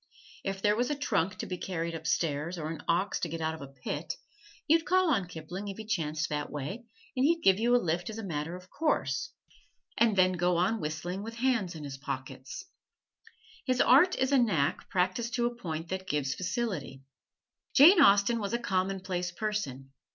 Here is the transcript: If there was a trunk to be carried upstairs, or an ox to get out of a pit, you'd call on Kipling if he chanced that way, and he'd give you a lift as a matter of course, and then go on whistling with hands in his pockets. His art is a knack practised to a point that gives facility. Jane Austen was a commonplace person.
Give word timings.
If 0.43 0.63
there 0.63 0.75
was 0.75 0.89
a 0.89 0.95
trunk 0.95 1.35
to 1.35 1.45
be 1.45 1.59
carried 1.59 1.93
upstairs, 1.93 2.57
or 2.57 2.71
an 2.71 2.81
ox 2.87 3.19
to 3.19 3.29
get 3.29 3.39
out 3.39 3.53
of 3.53 3.61
a 3.61 3.67
pit, 3.67 4.15
you'd 4.67 4.83
call 4.83 5.11
on 5.13 5.27
Kipling 5.27 5.67
if 5.67 5.77
he 5.77 5.85
chanced 5.85 6.27
that 6.29 6.49
way, 6.49 6.85
and 7.15 7.23
he'd 7.23 7.43
give 7.43 7.59
you 7.59 7.75
a 7.75 7.77
lift 7.77 8.09
as 8.09 8.17
a 8.17 8.23
matter 8.23 8.55
of 8.55 8.71
course, 8.71 9.29
and 9.99 10.15
then 10.15 10.31
go 10.31 10.57
on 10.57 10.81
whistling 10.81 11.21
with 11.21 11.35
hands 11.35 11.75
in 11.75 11.83
his 11.83 11.99
pockets. 11.99 12.65
His 13.67 13.79
art 13.79 14.15
is 14.15 14.31
a 14.31 14.39
knack 14.39 14.89
practised 14.89 15.35
to 15.35 15.45
a 15.45 15.53
point 15.55 15.89
that 15.89 16.07
gives 16.09 16.33
facility. 16.33 17.03
Jane 17.75 18.01
Austen 18.01 18.39
was 18.39 18.53
a 18.53 18.57
commonplace 18.57 19.31
person. 19.31 19.91